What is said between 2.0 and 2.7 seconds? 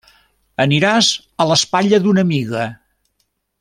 d'una amiga.